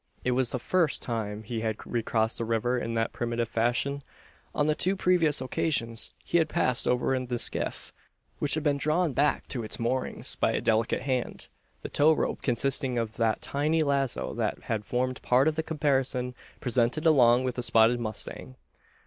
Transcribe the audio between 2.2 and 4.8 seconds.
the river in that primitive fashion. On the